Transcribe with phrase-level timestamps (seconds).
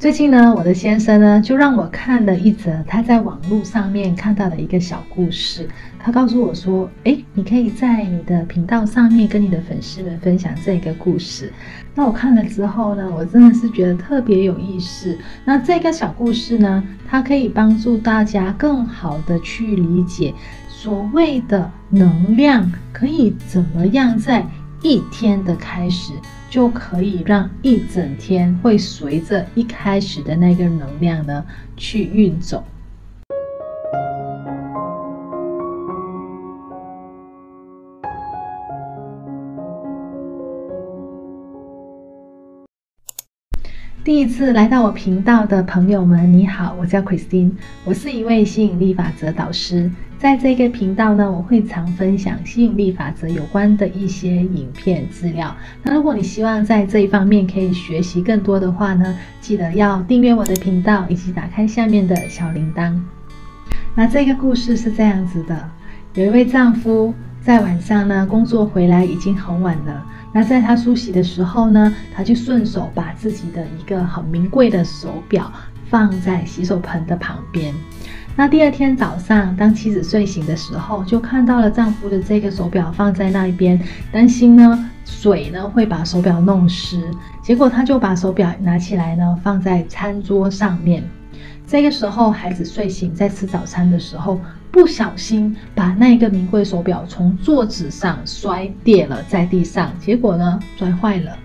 [0.00, 5.68] 最近呢，我的先生呢就让我看了一则他在网络上面看到的一个小故事。
[5.98, 11.52] 他告诉我说：“诶，你可以在你的频道上面跟你的粉丝们分享这个故事。”
[11.94, 15.18] 那我看了之后呢，我真的是觉得特别有意思。
[15.44, 20.32] 那这个小故事呢，它可以帮助大家更好的去理解
[20.66, 24.46] 所谓的能量可以怎么样在
[24.82, 26.12] 一天的开始。
[26.50, 32.64] 就可以让一整天会随着一开始的那个能量呢去运走。
[44.10, 47.52] 第一次来到我频道的朋友们，你好，我叫 Christine，
[47.84, 49.88] 我是一位吸引力法则导师。
[50.18, 55.54] 在这个频道呢，我会常分享吸引力法则有关的一些影片资料。
[55.84, 62.92] 那如果你希望在这一方面可以学习更多的话呢，记得要订阅我的频道，以及打开下面的小铃铛。
[63.94, 65.70] 那这个故事是这样子的：
[66.14, 70.04] 有一位丈夫在晚上呢工作回来已经很晚了。
[70.32, 75.50] 那在他梳洗的时候呢，他就顺手把自己的一个很名贵的手表
[75.88, 77.74] 放在洗手盆的旁边。
[78.36, 83.78] 那第二天早上，当妻子睡醒的时候，就看到了丈夫的这个手表放在那一边，
[84.12, 87.02] 担心呢水呢会把手表弄湿，
[87.42, 91.02] 结果他就把手表拿起来呢放在餐桌上面。
[91.70, 94.40] 这个时候，孩子睡醒在吃早餐的时候，
[94.72, 101.38] 不小心把那个名贵手表从桌子上摔跌了在地上，结果呢摔坏了。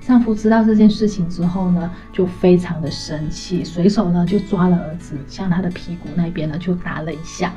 [0.00, 7.52] 丈夫知道这件事情之后呢，就非常的生气，随手呢就抓了儿子，向他的屁股那边呢就打了一下。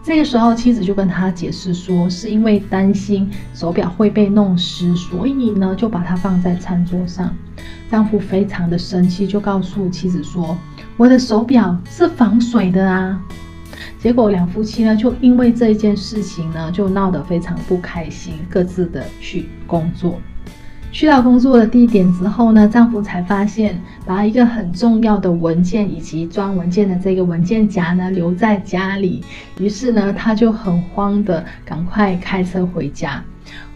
[0.00, 7.34] 这个时候，妻子就跟他解释说，是因为担心手表会被弄湿，所以呢就把它放在餐桌上。
[7.90, 10.56] 丈夫非常的生气，就告诉妻子说
[10.98, 13.18] ：“我的手表是防水的啊。”
[13.98, 20.20] 结果两夫妻呢，就因为这件事情呢，就闹得非常不开心，各自的去工作。
[20.90, 29.22] 去到工作的地点之后呢，丈夫才发现把一个很重要的文件以及装文件的这个文件夹呢留在家里。
[29.58, 33.22] 于是呢，他就很慌的赶快开车回家。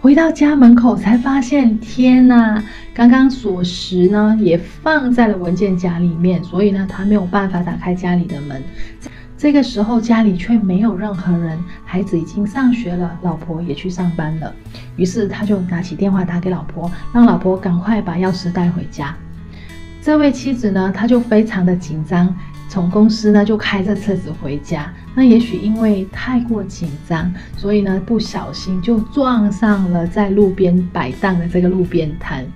[0.01, 2.63] 回到家门口才发现，天哪，
[2.93, 8.61] 刚刚锁匙呢也放在了文件夹里面，所以呢，他没有办法打开家里的门。
[9.43, 14.55] 这个时候家里却没有任何人，孩子已经上学了，老婆也去上班了。
[14.95, 19.13] 于是他就拿起电话打给老婆，让老婆赶快把钥匙带回家。
[20.01, 22.33] 这位妻子呢，她就非常的紧张，
[22.69, 24.93] 从公司呢就开着车子回家。
[25.13, 32.47] 那也许因为太过紧张，所以呢不小心就撞上了在路边摆档的这个路边摊。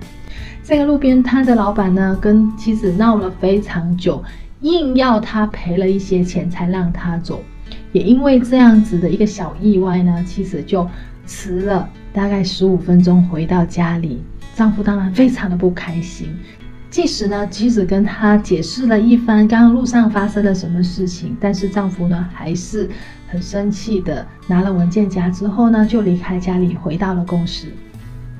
[0.63, 4.23] 这个路边摊的老板呢，跟妻子闹了非常久。
[4.61, 7.43] 硬要他赔了一些钱才让他走，
[7.91, 10.87] 也因为这样子的一个小意外呢，妻子就
[11.25, 14.21] 迟了大概十五分钟回到家里。
[14.55, 16.35] 丈夫当然非常的不开心，
[16.89, 22.89] 即使呢妻子跟他解释了一番刚刚路上发生了什么事情，但是丈夫呢还是
[23.27, 27.67] 很生气的拿了文件夹之后呢就离开家里回到了公司。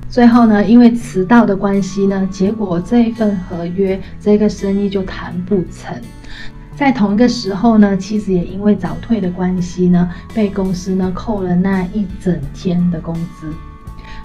[0.08, 5.94] 最后呢，因为迟到的关系呢，结果这一份合约这个生意就谈不成。
[6.74, 13.52] 在同一个时候呢，妻子也因为早退的关系呢，被公司呢扣了那一整天的工资。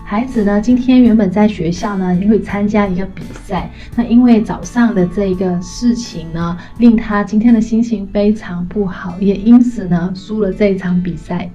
[0.05, 11.49] 孩子呢，今天原本在学校呢，因为参加一个比赛，那因为早上的这个事情呢，令他今天的心情非常不好，也因此呢，输了这一场比赛。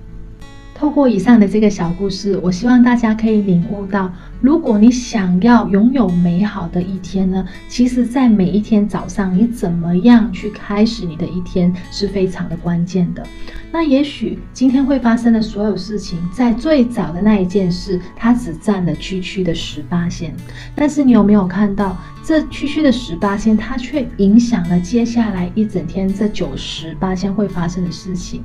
[0.78, 13.26] 透过以上的这个小故事，我希望大家可以领悟到，如果你想要拥有美好的一天呢，其实，在每一天早上，你怎么样去开始你的一天是非常的关键的。
[13.72, 20.32] 那也许今天会发生的所有事情，在最早的那一件事，它只占了区区的十八线，
[20.76, 28.44] 但是你有没有看到，这区区的十八线，它却影响了接下来一整天这九十八线会发生的事情。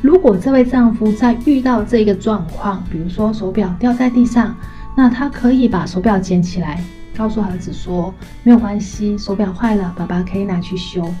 [0.00, 4.54] 如果这位丈夫在遇到这个状况，比如说手表掉在地上，
[4.96, 6.80] 那他可以把手表捡起来，
[7.16, 8.14] 告诉儿子说
[8.44, 11.12] 没有关系，手表坏了，爸爸可以拿去修。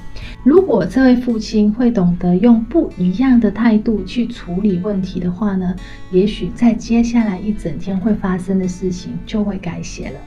[0.44, 5.74] 如果这位父亲会懂得用不一样的态度去处理问题的话呢，
[6.12, 10.20] 也许在接下来一整天会发生的事情就会改写了。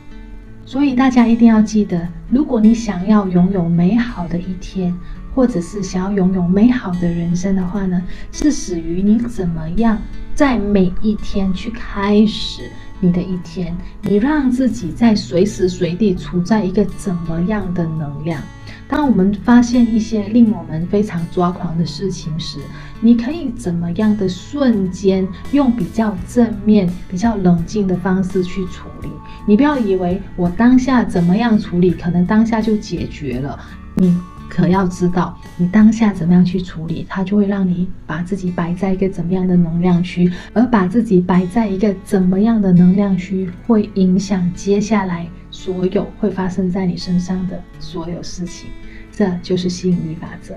[0.65, 4.93] 所以大家一定要记得，如果你想要拥有美好的一天，
[5.33, 8.01] 或者是想要拥有美好的人生的话呢，
[8.31, 9.97] 是始于你怎么样
[10.35, 12.63] 在每一天去开始
[12.99, 18.41] 你的一天，你让自己在随时随地处在一个怎么样的能量？
[18.87, 22.59] 当我们发现一些令我们非常抓狂的事情时，
[22.99, 29.09] 你可以怎么样的瞬间用比较正面、比较冷静的方式去处理？
[29.47, 33.57] 你不要以为我当下怎么样处理，可能当下就解决了。
[33.95, 34.15] 你。
[34.53, 48.69] 可要知道，你当下怎么样去处理，它就会让你把自己摆在一个怎么样的能量区，而把自己摆在一个怎么样的能量区，会影响接下来所有会发生在你身上的所有事情。
[49.09, 50.53] 这就是吸引力法则。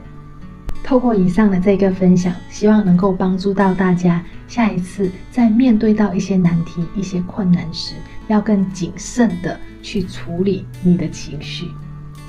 [0.83, 7.95] 透过以上的这个分享，希望能够帮助到大家，下一次在面对到一些难题、一些困难时，
[8.27, 11.71] 要更谨慎地去处理你的情绪。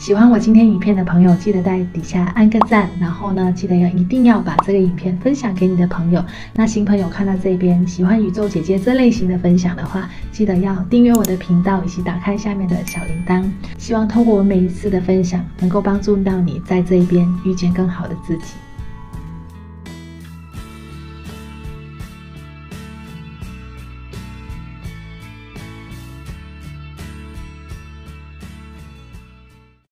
[0.05, 6.23] 喜欢我今天影片的朋友，记得在底下按个赞，然后呢，记得要一定要把这个影片分享给你的朋友。
[6.53, 13.43] 那新朋友看到这边，喜欢宇宙姐姐这类型的分享的话，记得要订阅我的频道，以及打开下面的小铃铛。
[13.79, 18.53] 希望通过我每一次的分享，能够帮助到你在这一边遇见更好的自己。